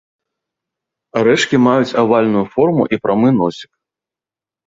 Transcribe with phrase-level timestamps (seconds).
[1.19, 3.69] Арэшкі маюць авальную форму і прамы носік.